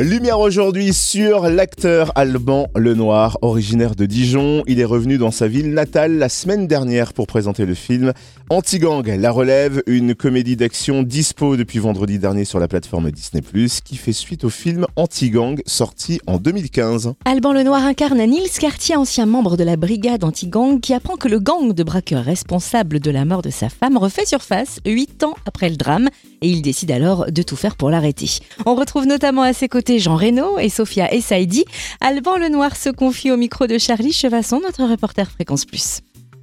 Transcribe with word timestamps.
Lumière 0.00 0.40
aujourd'hui 0.40 0.92
sur 0.92 1.48
l'acteur 1.48 2.10
Alban 2.16 2.66
Lenoir, 2.74 3.38
originaire 3.42 3.94
de 3.94 4.06
Dijon. 4.06 4.64
Il 4.66 4.80
est 4.80 4.84
revenu 4.84 5.18
dans 5.18 5.30
sa 5.30 5.46
ville 5.46 5.72
natale 5.72 6.18
la 6.18 6.28
semaine 6.28 6.66
dernière 6.66 7.12
pour 7.12 7.28
présenter 7.28 7.64
le 7.64 7.74
film 7.74 8.12
Anti-Gang, 8.50 9.06
La 9.20 9.30
Relève, 9.30 9.84
une 9.86 10.16
comédie 10.16 10.56
d'action 10.56 11.04
dispo 11.04 11.56
depuis 11.56 11.78
vendredi 11.78 12.18
dernier 12.18 12.44
sur 12.44 12.58
la 12.58 12.66
plateforme 12.66 13.12
Disney+, 13.12 13.40
qui 13.84 13.96
fait 13.96 14.12
suite 14.12 14.42
au 14.42 14.50
film 14.50 14.84
Anti-Gang 14.96 15.62
sorti 15.64 16.20
en 16.26 16.38
2015. 16.38 17.14
Alban 17.24 17.52
Lenoir 17.52 17.84
incarne 17.84 18.18
Nils 18.26 18.50
Cartier, 18.58 18.96
ancien 18.96 19.26
membre 19.26 19.56
de 19.56 19.62
la 19.62 19.76
brigade 19.76 20.24
Anti-Gang, 20.24 20.80
qui 20.80 20.92
apprend 20.92 21.16
que 21.16 21.28
le 21.28 21.38
gang 21.38 21.72
de 21.72 21.84
braqueurs 21.84 22.24
responsable 22.24 22.98
de 22.98 23.12
la 23.12 23.24
mort 23.24 23.42
de 23.42 23.50
sa 23.50 23.68
femme 23.68 23.96
refait 23.96 24.26
surface 24.26 24.80
huit 24.84 25.22
ans 25.22 25.34
après 25.46 25.70
le 25.70 25.76
drame 25.76 26.08
et 26.42 26.48
il 26.48 26.62
décide 26.62 26.90
alors 26.90 27.30
de 27.30 27.42
tout 27.42 27.56
faire 27.56 27.76
pour 27.76 27.90
l'arrêter. 27.90 28.28
On 28.66 28.74
retrouve 28.74 29.06
notamment 29.06 29.42
à 29.42 29.52
ses 29.52 29.68
côtés 29.68 29.83
Jean 29.86 30.16
Reno 30.16 30.58
et 30.58 30.68
Sophia 30.68 31.12
Essaidi. 31.12 31.64
Alban 32.00 32.38
Lenoir 32.38 32.76
se 32.76 32.88
confie 32.88 33.30
au 33.30 33.36
micro 33.36 33.66
de 33.66 33.78
Charlie 33.78 34.12
Chevasson, 34.12 34.60
notre 34.60 34.84
reporter 34.84 35.30
Fréquence 35.30 35.64
Plus. 35.64 36.00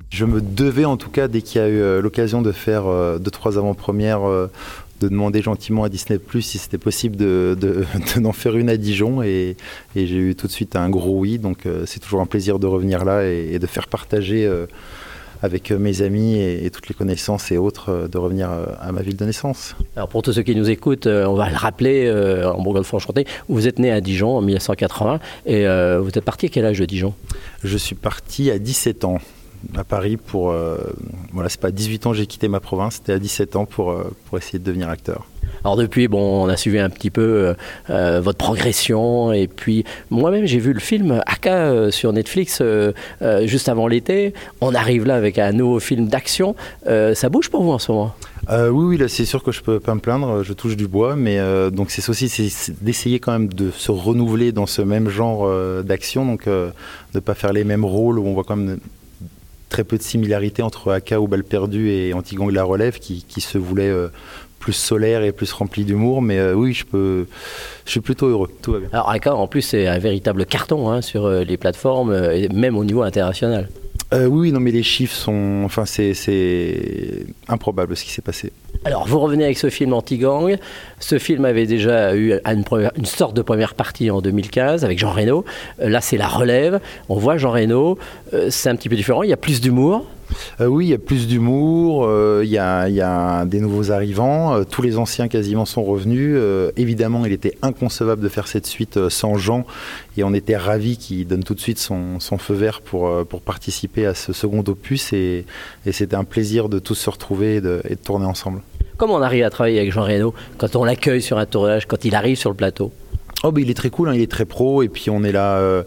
Je 0.10 0.26
me 0.26 0.42
devais 0.42 0.86
en 0.86 0.98
tout 0.98 1.10
cas, 1.10 1.28
dès 1.28 1.42
qu'il 1.42 1.62
y 1.62 1.64
a 1.64 1.68
eu 1.70 1.80
euh, 1.80 2.02
l'occasion 2.02 2.42
de 2.42 2.52
faire 2.52 2.86
euh, 2.86 3.18
deux, 3.18 3.32
trois 3.32 3.58
avant-premières, 3.58 4.28
euh, 4.28 4.52
de 5.00 5.08
demander 5.08 5.42
gentiment 5.42 5.84
à 5.84 5.90
Disney 5.90 6.20
Plus 6.20 6.42
si 6.42 6.58
c'était 6.58 6.78
possible 6.78 7.16
de, 7.16 7.58
d'en 8.18 8.32
faire 8.34 8.56
une 8.58 8.70
à 8.70 8.78
Dijon. 8.78 9.24
Et, 9.24 9.56
j'ai 9.96 10.18
eu 10.18 10.36
tout 10.36 10.48
de 10.48 10.52
suite 10.52 10.76
un 10.76 10.90
gros 10.90 11.18
oui. 11.18 11.40
Donc 11.40 11.64
c'est 11.86 12.00
toujours 12.00 12.22
un 12.22 12.28
plaisir 12.28 12.60
de 12.60 12.68
revenir 12.68 13.04
là 13.04 13.26
et, 13.26 13.58
de 13.58 13.68
faire 13.68 13.88
partager 13.88 14.48
avec 15.42 15.72
euh, 15.72 15.78
mes 15.78 16.02
amis 16.02 16.40
et, 16.40 16.70
toutes 16.72 16.88
les 16.88 16.96
connaissances 16.96 17.52
et 17.52 17.58
autres 17.58 17.90
euh, 17.90 18.08
de 18.08 18.18
revenir 18.18 18.52
euh, 18.52 18.66
à 18.80 18.92
ma 18.92 19.02
ville 19.02 19.18
de 19.18 19.26
naissance. 19.26 19.76
Alors 19.96 20.08
pour 20.08 20.22
tous 20.22 20.34
ceux 20.34 20.44
qui 20.44 20.56
nous 20.56 20.70
écoutent, 20.70 21.08
on 21.08 21.34
va 21.34 21.50
le 21.50 21.58
rappeler, 21.58 22.12
en 22.46 22.62
Bourgogne-Franche-Comté, 22.62 23.26
vous 23.50 23.68
êtes 23.68 23.80
né 23.80 23.92
à 23.92 24.02
Dijon 24.02 24.38
en 24.38 24.42
1980 24.42 25.20
et 25.46 25.66
vous 26.00 26.10
êtes 26.10 26.22
parti 26.22 26.48
à 26.48 26.50
quel 26.50 26.66
âge 26.66 26.80
de 26.80 26.86
Dijon? 26.86 27.14
Je 27.64 27.78
suis 27.78 27.96
parti 27.96 28.52
à 28.52 28.60
17 28.60 29.06
ans 29.06 29.18
à 29.76 29.84
Paris 29.84 30.18
pour. 30.18 30.54
voilà, 31.34 31.50
c'est 31.50 31.60
pas 31.60 31.70
à 31.70 31.72
18 31.72 32.08
ans 32.08 32.12
que 32.12 32.18
j'ai 32.18 32.28
quitté 32.28 32.48
ma 32.48 32.60
province, 32.60 32.96
c'était 32.96 33.14
à 33.14 33.20
17 33.20 33.56
ans 33.56 33.66
pour, 33.66 33.96
pour 34.26 34.38
essayer 34.38 34.60
de 34.60 34.64
devenir 34.64 34.90
acteur. 34.90 35.26
Alors 35.64 35.76
depuis, 35.76 36.08
bon, 36.08 36.44
on 36.44 36.50
a 36.50 36.58
suivi 36.58 36.80
un 36.80 36.90
petit 36.90 37.12
peu 37.12 37.22
euh, 37.22 37.54
euh, 37.92 38.20
votre 38.20 38.38
progression. 38.38 39.32
Et 39.32 39.48
puis 39.48 39.84
moi-même 40.10 40.46
j'ai 40.46 40.60
vu 40.60 40.74
le 40.74 40.80
film 40.80 41.22
Aka 41.28 41.54
euh, 41.54 41.92
sur 41.92 42.14
Netflix 42.14 42.62
juste 43.44 43.70
avant 43.70 43.88
l'été. 43.88 44.34
On 44.62 44.74
arrive 44.74 45.06
là 45.06 45.16
avec 45.16 45.38
un 45.38 45.52
nouveau 45.52 45.80
film 45.80 46.08
d'action. 46.08 46.56
ça 46.86 47.30
bouge 47.30 47.50
pour 47.50 47.64
vous 47.64 47.72
en 47.72 47.80
ce 47.80 47.92
moment? 47.92 48.16
Oui, 48.50 48.86
oui, 48.86 48.98
là 48.98 49.08
c'est 49.08 49.26
sûr 49.26 49.44
que 49.44 49.52
je 49.52 49.62
peux 49.62 49.80
pas 49.80 49.94
me 49.94 50.00
plaindre, 50.00 50.44
je 50.44 50.54
touche 50.54 50.76
du 50.76 50.88
bois, 50.88 51.16
mais 51.16 51.40
donc 51.72 51.92
c'est 51.92 52.08
aussi 52.10 52.26
d'essayer 52.82 53.20
quand 53.20 53.32
même 53.32 53.48
de 53.48 53.72
se 53.72 53.92
renouveler 53.92 54.52
dans 54.52 54.66
ce 54.66 54.82
même 54.82 55.10
genre 55.10 55.50
d'action, 55.84 56.26
donc 56.26 56.46
de 56.48 56.72
ne 57.14 57.20
pas 57.20 57.36
faire 57.36 57.54
les 57.54 57.64
mêmes 57.64 57.86
rôles 57.86 58.20
où 58.20 58.26
on 58.26 58.34
voit 58.34 58.44
quand 58.44 58.56
même 58.56 58.80
très 59.72 59.84
peu 59.84 59.98
de 59.98 60.04
similarités 60.04 60.62
entre 60.62 60.92
Aka 60.92 61.20
ou 61.20 61.28
Balle 61.28 61.44
perdue 61.44 61.90
et 61.90 62.14
Antigang 62.14 62.52
la 62.52 62.64
relève 62.64 63.00
qui, 63.00 63.26
qui 63.28 63.42
se 63.42 63.58
voulait 63.58 63.92
plus 64.62 64.74
solaire 64.74 65.24
et 65.24 65.34
plus 65.34 65.52
rempli 65.52 65.84
d'humour. 65.84 66.22
Mais 66.22 66.40
euh, 66.40 66.54
oui, 66.54 66.72
je 66.72 66.86
peux, 66.86 67.26
je 67.84 67.92
suis 67.92 68.00
plutôt 68.00 68.28
heureux. 68.28 68.50
Tout 68.62 68.72
va 68.72 68.80
bien. 68.80 68.90
Alors 68.94 69.10
Aka, 69.10 69.36
en 69.36 69.48
plus, 69.48 69.64
c'est 69.64 69.88
un 69.88 70.00
véritable 70.00 70.46
carton 70.46 70.90
hein, 70.90 71.02
sur 71.02 71.26
euh, 71.26 71.44
les 71.44 71.58
plateformes, 71.58 72.12
euh, 72.12 72.48
même 72.54 72.78
au 72.78 72.86
niveau 72.86 73.02
international. 73.02 73.68
oui, 74.14 74.54
non, 74.54 74.62
mais 74.62 74.72
les 74.72 74.84
chiffres 74.84 75.16
sont, 75.16 75.64
enfin, 75.66 75.86
c'est 75.86 77.26
improbable 77.50 77.98
ce 77.98 78.06
qui 78.06 78.12
s'est 78.12 78.22
passé. 78.22 78.54
Alors, 78.84 79.08
vous 79.08 79.20
revenez 79.20 79.46
avec 79.46 79.58
ce 79.58 79.70
film 79.70 79.94
Anti-Gang. 79.94 80.58
Ce 81.00 81.20
film 81.20 81.46
avait 81.46 81.68
déjà 81.68 82.16
eu 82.16 82.34
une, 82.46 83.06
sorte 83.06 83.36
de 83.36 83.44
première 83.44 83.76
partie 83.76 84.10
en 84.10 84.22
2015 84.22 84.84
avec 84.84 84.98
Jean 84.98 85.12
Reno. 85.12 85.46
Là, 85.78 86.02
c'est 86.02 86.18
la 86.18 86.28
relève. 86.28 86.80
On 87.08 87.16
voit 87.16 87.38
Jean 87.38 87.52
Reno. 87.52 88.00
c'est 88.50 88.70
un 88.70 88.76
petit 88.76 88.90
peu 88.90 88.96
différent. 88.96 89.22
Il 89.22 89.30
y 89.30 89.34
a 89.34 89.38
plus 89.38 89.62
d'humour. 89.62 90.06
Euh, 90.60 90.68
oui, 90.68 90.88
il 90.88 90.90
y 90.90 90.94
a 90.94 90.98
plus 90.98 91.28
d'humour, 91.28 92.06
euh, 92.06 92.42
il 92.44 92.50
y, 92.50 92.58
a, 92.58 93.46
des 93.46 93.60
nouveaux 93.60 93.92
arrivants, 93.92 94.56
euh, 94.56 94.64
tous 94.64 94.82
les 94.82 94.98
anciens 94.98 95.28
quasiment 95.28 95.66
sont 95.66 95.84
revenus. 95.84 96.38
évidemment, 96.78 97.26
il 97.26 97.34
était 97.34 97.58
inconcevable 97.62 98.22
de 98.22 98.30
faire 98.30 98.48
cette 98.48 98.66
suite 98.66 99.10
sans 99.10 99.36
Jean 99.36 99.66
et 100.18 100.24
on 100.24 100.34
était 100.34 100.58
ravis 100.58 100.98
qu'il 100.98 101.28
donne 101.28 101.44
tout 101.44 101.54
de 101.54 101.60
suite 101.60 101.80
son, 101.80 102.20
feu 102.20 102.54
vert 102.54 102.82
pour 102.82 103.24
participer 103.46 104.06
à 104.06 104.14
ce 104.14 104.34
second 104.34 104.64
opus 104.68 105.14
et, 105.14 105.46
c'était 105.92 106.16
un 106.16 106.24
plaisir 106.24 106.70
de 106.70 106.80
tous 106.80 106.96
se 106.96 107.10
retrouver 107.10 107.56
et 107.56 107.62
de, 107.62 107.82
tourner 108.04 108.26
ensemble. 108.26 108.62
Comment 109.02 109.16
on 109.16 109.24
arrive 109.24 109.44
à 109.46 109.50
travailler 109.50 109.80
avec 109.80 109.92
Jean 109.92 110.04
Reno 110.04 110.32
quand 110.60 110.76
on 110.76 110.84
l'accueille 110.84 111.24
sur 111.24 111.40
un 111.40 111.48
tournage, 111.48 111.88
quand 111.88 112.06
il 112.06 112.14
arrive 112.14 112.38
sur 112.38 112.52
le 112.52 112.56
plateau? 112.56 112.92
Oh, 113.44 113.52
ben, 113.52 113.64
il 113.64 113.72
est 113.72 113.74
très 113.74 113.90
cool, 113.90 114.10
hein, 114.10 114.14
il 114.14 114.22
est 114.22 114.30
très 114.30 114.46
pro 114.46 114.84
et 114.84 114.90
puis 114.90 115.10
on 115.10 115.24
est 115.24 115.32
là. 115.32 115.84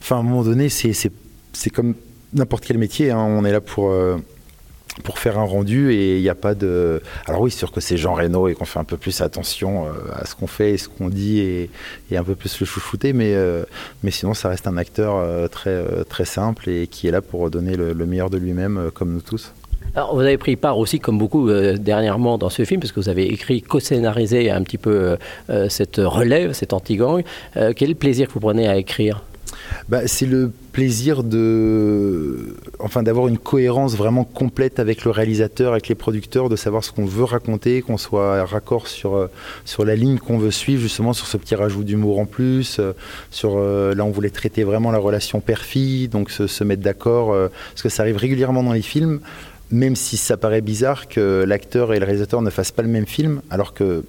Enfin, 0.00 0.18
à 0.18 0.18
un 0.20 0.22
moment 0.22 0.44
donné, 0.44 0.68
c'est 0.68 1.10
comme 1.72 1.96
n'importe 2.32 2.64
quel 2.64 2.78
métier, 2.78 3.10
hein, 3.10 3.18
on 3.18 3.44
est 3.44 3.50
là 3.50 3.60
pour 3.60 3.90
euh, 3.90 4.18
pour 5.02 5.18
faire 5.18 5.36
un 5.40 5.42
rendu 5.42 5.92
et 5.92 6.18
il 6.18 6.22
n'y 6.22 6.28
a 6.28 6.36
pas 6.36 6.54
de. 6.54 7.02
Alors 7.26 7.40
oui, 7.40 7.50
sûr 7.50 7.72
que 7.72 7.80
c'est 7.80 7.96
Jean 7.96 8.14
Reno 8.14 8.46
et 8.46 8.54
qu'on 8.54 8.66
fait 8.66 8.78
un 8.78 8.84
peu 8.84 8.98
plus 8.98 9.20
attention 9.20 9.86
euh, 9.86 9.90
à 10.12 10.24
ce 10.24 10.36
qu'on 10.36 10.46
fait 10.46 10.74
et 10.74 10.78
ce 10.78 10.88
qu'on 10.88 11.08
dit 11.08 11.40
et, 11.40 11.70
un 12.16 12.22
peu 12.22 12.36
plus 12.36 12.60
le 12.60 12.66
chouchouter, 12.66 13.12
mais, 13.12 13.34
euh, 13.34 13.64
mais 14.04 14.12
sinon 14.12 14.32
ça 14.32 14.48
reste 14.48 14.68
un 14.68 14.76
acteur 14.76 15.50
très, 15.50 16.04
très 16.08 16.24
simple 16.24 16.70
et 16.70 16.86
qui 16.86 17.08
est 17.08 17.10
là 17.10 17.20
pour 17.20 17.50
donner 17.50 17.74
le, 17.74 18.06
meilleur 18.06 18.30
de 18.30 18.38
lui-même 18.38 18.92
comme 18.94 19.12
nous 19.12 19.22
tous. 19.22 19.52
Vous 20.12 20.20
avez 20.20 20.38
pris 20.38 20.56
part 20.56 20.78
aussi, 20.78 20.98
comme 20.98 21.18
beaucoup 21.18 21.48
dernièrement, 21.78 22.36
dans 22.38 22.50
ce 22.50 22.64
film, 22.64 22.80
parce 22.80 22.92
que 22.92 23.00
vous 23.00 23.08
avez 23.08 23.26
écrit, 23.32 23.62
co-scénarisé 23.62 24.50
un 24.50 24.62
petit 24.62 24.78
peu 24.78 25.16
cette 25.68 25.98
relève, 25.98 26.52
cette 26.52 26.72
anti-gang. 26.72 27.22
quel 27.76 27.94
plaisir 27.94 28.28
vous 28.32 28.40
prenez 28.40 28.68
à 28.68 28.76
écrire 28.76 29.22
bah, 29.88 30.06
C'est 30.06 30.26
le 30.26 30.50
plaisir 30.72 31.22
de, 31.22 32.56
enfin, 32.80 33.02
d'avoir 33.02 33.28
une 33.28 33.38
cohérence 33.38 33.96
vraiment 33.96 34.24
complète 34.24 34.80
avec 34.80 35.04
le 35.04 35.10
réalisateur, 35.10 35.72
avec 35.72 35.88
les 35.88 35.94
producteurs, 35.94 36.48
de 36.48 36.56
savoir 36.56 36.82
ce 36.82 36.90
qu'on 36.90 37.04
veut 37.04 37.24
raconter, 37.24 37.80
qu'on 37.80 37.96
soit 37.96 38.44
raccord 38.44 38.88
sur, 38.88 39.14
euh, 39.14 39.30
sur 39.64 39.84
la 39.84 39.94
ligne 39.94 40.18
qu'on 40.18 40.38
veut 40.38 40.50
suivre, 40.50 40.82
justement 40.82 41.12
sur 41.12 41.26
ce 41.26 41.36
petit 41.36 41.54
rajout 41.54 41.84
d'humour 41.84 42.18
en 42.18 42.26
plus. 42.26 42.78
Euh, 42.80 42.92
sur, 43.30 43.54
euh, 43.56 43.94
là, 43.94 44.04
on 44.04 44.10
voulait 44.10 44.30
traiter 44.30 44.64
vraiment 44.64 44.90
la 44.90 44.98
relation 44.98 45.40
père-fille, 45.40 46.08
donc 46.08 46.30
se, 46.30 46.64
mettre 46.64 46.82
d'accord, 46.82 47.28
parce 47.28 47.82
que 47.82 47.88
ça 47.90 48.02
arrive 48.02 48.16
régulièrement 48.16 48.62
dans 48.62 48.72
les 48.72 48.82
films 48.82 49.20
même 49.74 49.96
si 49.96 50.16
ça 50.16 50.36
paraît 50.36 50.60
bizarre 50.60 51.08
que 51.08 51.44
l'acteur 51.46 51.92
et 51.92 51.98
le 51.98 52.04
réalisateur 52.04 52.42
ne 52.42 52.50
fassent 52.50 52.72
pas 52.72 52.82
le 52.82 52.88
même 52.88 53.06
film, 53.06 53.42
alors 53.50 53.74
que 53.74 54.04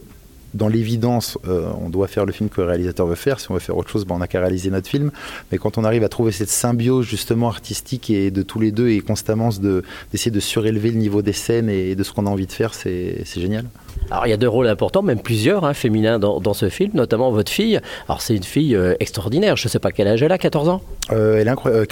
dans 0.53 0.70
l'évidence, 0.70 1.38
euh, 1.48 1.68
on 1.81 1.90
doit 1.90 2.08
faire 2.08 2.26
le 2.26 2.31
film 2.31 2.50
que 2.50 2.62
le 2.62 2.68
réalisateur 2.68 3.06
veut 3.08 3.16
faire. 3.16 3.42
Si 3.42 3.52
on 3.52 3.56
veut 3.56 3.59
faire 3.59 3.76
autre 3.76 3.90
chose, 3.90 4.06
ben, 4.06 4.16
on 4.16 4.20
n'a 4.20 4.28
qu'à 4.28 4.40
réaliser 4.40 4.70
notre 4.70 4.88
film. 4.88 5.12
Mais 5.52 5.58
quand 5.58 5.78
on 5.78 5.84
arrive 5.84 6.03
à 6.03 6.08
trouver 6.08 6.31
cette 6.31 6.50
symbiose 6.50 7.06
justement 7.06 7.50
artistique 7.50 8.09
et 8.09 8.31
de 8.31 8.42
tous 8.42 8.59
les 8.59 8.72
deux 8.72 8.90
et 8.90 9.02
constamment 9.02 9.50
d'essayer 9.50 10.31
de, 10.31 10.40
surélever 10.40 10.92
le 10.92 10.98
niveau 10.98 11.22
des 11.22 11.34
scènes 11.34 11.68
et 11.68 11.96
de 11.96 12.03
ce 12.03 12.14
qu'on 12.14 12.26
a 12.26 12.30
envie 12.30 12.47
de 12.47 12.53
faire, 12.53 12.74
c'est 12.74 13.26
génial. 13.36 13.66
Alors 14.12 14.28
il 14.28 14.30
y 14.30 14.34
a 14.34 14.38
deux 14.38 14.47
rôles 14.47 14.68
importants, 14.68 15.02
même 15.02 15.20
plusieurs 15.20 15.66
hein, 15.66 15.74
féminins 15.74 16.20
dans, 16.20 16.53
ce 16.53 16.70
film, 16.70 16.92
notamment 16.94 17.32
votre 17.32 17.52
fille. 17.52 17.82
Alors 18.08 18.22
c'est 18.22 18.36
une 18.36 18.44
fille 18.44 18.76
euh, 18.76 18.94
extraordinaire. 19.02 19.58
Je 19.58 19.68
ne 19.68 19.70
sais 19.70 19.80
pas 19.80 19.92
quel 19.92 20.08
âge 20.08 20.24
elle 20.24 20.32
a, 20.32 20.38
14 20.38 20.70
ans? 20.70 20.82
Euh, 21.12 21.38
elle 21.40 21.47
est 21.47 21.52
incroyable. 21.52 21.86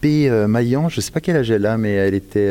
Cassiopée 0.00 0.46
Maillan, 0.48 0.88
je 0.88 0.96
ne 0.96 1.02
sais 1.02 1.10
pas 1.10 1.20
quel 1.20 1.36
âge 1.36 1.50
elle 1.50 1.66
a, 1.66 1.76
mais 1.76 1.92
elle 1.92 2.14
était 2.14 2.48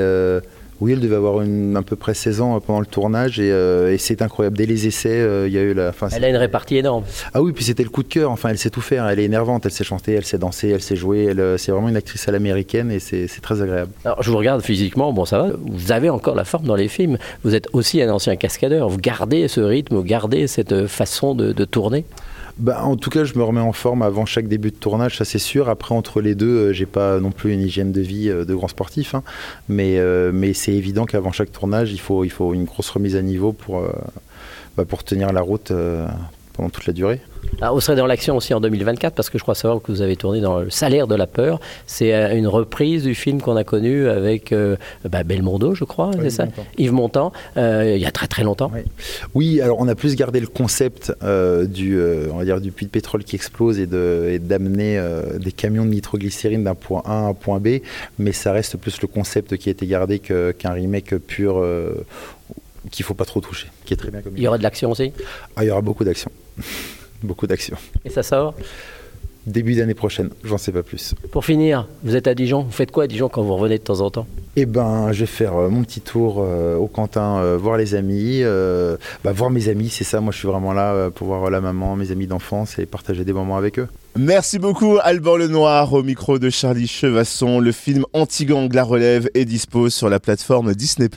oui, 0.82 0.94
elle 0.94 1.02
devait 1.02 1.16
avoir 1.16 1.42
une, 1.42 1.76
à 1.76 1.82
peu 1.82 1.98
près 1.98 2.14
16 2.14 2.40
ans 2.40 2.60
pendant 2.62 2.80
le 2.80 2.86
tournage 2.86 3.36
euh, 3.40 3.92
et, 3.92 3.98
c'est 3.98 4.22
incroyable. 4.22 4.58
Dès 4.58 4.66
les 4.66 4.88
essais, 4.88 5.10
euh, 5.10 5.48
il 5.48 5.54
y 5.54 5.58
a 5.58 5.62
eu 5.62 5.74
la. 5.74 5.92
elle 6.14 6.24
a 6.24 6.30
une 6.30 6.38
répartie 6.38 6.78
énorme. 6.78 7.04
Ah 7.34 7.42
oui, 7.42 7.52
puis 7.52 7.66
c'était 7.66 7.84
le 7.84 7.90
coup 7.90 8.02
de 8.02 8.08
cœur. 8.08 8.32
Enfin, 8.32 8.50
elle 8.50 8.58
sait 8.58 8.70
tout 8.70 8.82
faire. 8.82 9.06
Elle 9.08 9.20
est 9.20 9.26
énervante. 9.26 9.66
Elle 9.66 9.72
sait 9.72 9.84
chanter, 9.84 10.14
elle 10.14 10.24
sait 10.24 10.38
danser, 10.38 10.70
elle 10.70 10.82
sait 10.82 10.96
jouer. 10.96 11.26
Elle, 11.26 11.40
euh, 11.42 11.58
c'est 11.58 11.74
vraiment 11.74 11.90
une 11.90 11.98
actrice 11.98 12.28
à 12.30 12.32
l'américaine 12.32 12.92
et 12.92 13.00
c'est, 13.00 13.28
très 13.42 13.62
agréable. 13.62 13.92
Alors, 14.06 14.24
je 14.24 14.32
vous 14.32 14.38
regarde 14.38 14.62
physiquement. 14.62 15.12
Bon, 15.12 15.26
ça 15.26 15.40
va. 15.40 15.50
Vous 15.66 15.92
avez 15.92 16.10
encore 16.10 16.36
la 16.36 16.46
forme 16.46 16.66
dans 16.66 16.76
les 16.76 16.88
films. 16.88 17.18
Vous 17.44 17.56
êtes 17.56 17.68
aussi 17.74 18.02
un 18.02 18.12
ancien 18.12 18.38
cascadeur. 18.38 18.88
Vous 18.88 18.98
gardez 18.98 19.50
ce 19.50 19.60
rythme, 19.60 19.98
vous 19.98 20.04
gardez 20.04 20.48
cette 20.48 20.88
façon 20.88 21.36
de, 21.36 21.52
de 21.52 21.66
tourner? 21.66 22.06
Bah, 22.60 22.84
en 22.84 22.98
tout 22.98 23.10
cas, 23.10 23.24
je 23.24 23.36
me 23.36 23.44
remets 23.44 23.62
en 23.62 23.72
forme 23.72 24.02
avant 24.02 24.26
chaque 24.26 24.50
début 24.50 24.72
de 24.72 24.76
tournage, 24.76 25.18
ça 25.18 25.24
c'est 25.24 25.40
sûr. 25.40 25.70
Après, 25.70 25.96
entre 25.96 26.20
les 26.20 26.36
deux, 26.36 26.58
euh, 26.58 26.74
j'ai 26.74 26.86
pas 26.86 27.22
non 27.22 27.32
plus 27.32 27.54
une 27.54 27.62
hygiène 27.62 27.94
de 27.94 28.02
vie 28.02 28.30
euh, 28.30 28.44
de 28.44 28.54
grand 28.54 28.68
sportif, 28.68 29.16
hein. 29.16 29.24
mais, 29.70 29.98
euh, 29.98 30.32
mais 30.34 30.54
c'est 30.54 30.74
évident 30.74 31.06
qu'avant 31.06 31.32
chaque 31.32 31.54
tournage, 31.54 31.94
il 31.94 32.02
faut, 32.02 32.26
il 32.26 32.30
faut 32.30 32.54
une 32.54 32.66
grosse 32.66 32.90
remise 32.90 33.16
à 33.16 33.22
niveau 33.22 33.54
pour, 33.54 33.88
bah, 34.76 34.84
pour 34.84 35.06
tenir 35.06 35.32
la 35.32 35.40
route 35.40 35.72
pendant 36.60 36.70
toute 36.70 36.88
la 36.88 36.94
durée. 36.94 37.22
Alors, 37.62 37.74
vous 37.74 37.80
serez 37.80 37.96
dans 37.96 38.06
l'action 38.06 38.36
aussi 38.36 38.54
en 38.54 38.60
2024 38.60 39.16
parce 39.16 39.30
que 39.30 39.38
je 39.38 39.44
crois 39.44 39.56
savoir 39.56 39.82
que 39.82 39.94
vous 39.94 40.02
avez 40.02 40.18
tourné 40.18 40.42
dans 40.42 40.60
Le 40.60 40.70
salaire 40.70 41.08
de 41.08 41.16
la 41.16 41.26
peur. 41.26 41.62
C'est 41.88 42.14
euh, 42.14 42.36
une 42.36 42.48
reprise 42.48 43.04
du 43.04 43.16
film 43.16 43.42
qu'on 43.42 43.56
a 43.56 43.64
connu 43.64 44.10
avec 44.10 44.52
euh, 44.52 44.76
bah, 45.10 45.24
Belmondo, 45.24 45.74
je 45.74 45.86
crois, 45.86 46.12
c'est 46.22 46.30
ça 46.30 46.48
Yves 46.78 46.92
Montand, 46.92 47.32
euh, 47.56 47.94
il 47.96 48.02
y 48.02 48.06
a 48.06 48.12
très 48.12 48.28
très 48.28 48.44
longtemps. 48.44 48.72
Oui. 49.36 49.62
alors 49.62 49.80
on 49.80 49.88
a 49.88 49.96
plus 49.96 50.16
gardé 50.18 50.42
le 50.42 50.48
concept 50.48 51.14
du, 51.22 51.98
on 52.32 52.38
va 52.38 52.44
dire, 52.44 52.60
du 52.60 52.72
puits 52.72 52.86
de 52.86 52.92
pétrole 52.92 53.24
qui 53.24 53.38
explose 53.38 53.80
et 53.80 53.88
d'amener 53.88 54.98
de, 54.98 55.38
des 55.38 55.54
camions 55.54 55.86
de 55.86 55.92
nitroglycérine 55.92 56.66
d'un 56.66 56.76
point 56.76 57.02
A 57.06 57.14
à 57.14 57.22
un 57.30 57.34
point 57.34 57.60
B, 57.60 57.80
mais 58.18 58.34
ça 58.34 58.52
reste 58.52 58.76
plus 58.76 59.02
le 59.02 59.08
concept 59.08 59.56
qui 59.56 59.70
a 59.70 59.72
été 59.72 59.86
gardé 59.88 60.20
qu'un 60.20 60.72
remake 60.72 61.16
pur 61.16 61.64
qu'il 62.92 63.06
faut 63.06 63.14
pas 63.14 63.26
trop 63.26 63.42
toucher, 63.42 63.68
qui 63.86 63.94
est 63.94 63.98
très 63.98 64.12
bien 64.12 64.22
comme 64.22 64.34
Il 64.36 64.44
y 64.44 64.48
aura 64.48 64.58
de 64.58 64.64
l'action 64.64 64.92
aussi? 64.92 65.12
Ah, 65.56 65.64
Il 65.64 65.68
y 65.68 65.72
aura 65.72 65.82
beaucoup 65.82 66.04
d'action. 66.04 66.32
beaucoup 67.24 67.48
d'action. 67.48 67.78
Et 68.06 68.10
ça 68.10 68.24
sort? 68.24 68.54
Début 69.48 69.74
d'année 69.74 69.94
prochaine, 69.94 70.30
j'en 70.44 70.58
sais 70.58 70.72
pas 70.72 70.84
plus. 70.84 71.16
Pour 71.32 71.46
finir, 71.46 71.88
vous 72.04 72.16
êtes 72.16 72.28
à 72.28 72.36
Dijon, 72.36 72.64
vous 72.64 72.72
faites 72.72 72.92
quoi 72.92 73.06
à 73.06 73.08
Dijon 73.08 73.30
quand 73.30 73.42
vous 73.42 73.56
revenez 73.56 73.78
de 73.78 73.84
temps 73.84 74.02
en 74.02 74.12
temps? 74.12 74.28
Eh 74.58 74.66
ben, 74.66 75.12
je 75.14 75.22
vais 75.22 75.26
faire 75.26 75.56
euh, 75.56 75.70
mon 75.70 75.82
petit 75.84 76.02
tour 76.02 76.44
euh, 76.46 76.76
au 76.76 76.88
Quentin, 76.88 77.38
euh, 77.38 77.58
voir 77.58 77.78
les 77.78 77.96
amis, 77.96 78.42
euh, 78.44 78.98
bah, 79.24 79.32
voir 79.32 79.50
mes 79.50 79.70
amis, 79.70 79.90
c'est 79.90 80.04
ça. 80.04 80.20
Moi, 80.20 80.34
je 80.34 80.40
suis 80.40 80.48
vraiment 80.48 80.74
là 80.74 80.92
euh, 80.94 81.10
pour 81.10 81.28
voir 81.28 81.50
la 81.50 81.62
maman, 81.62 81.96
mes 81.96 82.12
amis 82.12 82.28
d'enfance 82.28 82.78
et 82.80 82.86
partager 82.86 83.24
des 83.24 83.34
moments 83.34 83.58
avec 83.58 83.80
eux. 83.80 83.88
Merci 84.18 84.60
beaucoup 84.60 84.98
Alban 85.02 85.38
Lenoir 85.38 85.94
au 85.94 86.04
micro 86.04 86.38
de 86.38 86.50
Charlie 86.50 86.88
Chevasson. 86.88 87.60
Le 87.60 87.72
film 87.72 88.06
Anti-gang 88.14 88.72
la 88.74 88.84
relève 88.84 89.30
est 89.34 89.46
dispo 89.46 89.90
sur 89.90 90.10
la 90.10 90.20
plateforme 90.20 90.76
Disney+. 90.76 91.10